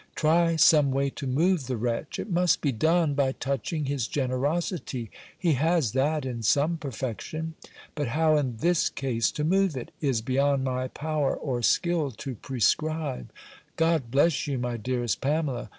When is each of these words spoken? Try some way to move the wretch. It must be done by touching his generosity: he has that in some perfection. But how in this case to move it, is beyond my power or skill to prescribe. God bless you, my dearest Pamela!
Try 0.15 0.55
some 0.55 0.89
way 0.89 1.11
to 1.11 1.27
move 1.27 1.67
the 1.67 1.77
wretch. 1.77 2.17
It 2.17 2.31
must 2.31 2.61
be 2.61 2.71
done 2.71 3.13
by 3.13 3.33
touching 3.33 3.85
his 3.85 4.07
generosity: 4.07 5.11
he 5.37 5.53
has 5.53 5.91
that 5.91 6.25
in 6.25 6.41
some 6.41 6.77
perfection. 6.77 7.53
But 7.93 8.07
how 8.07 8.35
in 8.35 8.57
this 8.57 8.89
case 8.89 9.29
to 9.33 9.43
move 9.43 9.77
it, 9.77 9.91
is 10.01 10.23
beyond 10.23 10.63
my 10.63 10.87
power 10.87 11.35
or 11.35 11.61
skill 11.61 12.09
to 12.13 12.33
prescribe. 12.33 13.29
God 13.75 14.09
bless 14.09 14.47
you, 14.47 14.57
my 14.57 14.75
dearest 14.75 15.21
Pamela! 15.21 15.69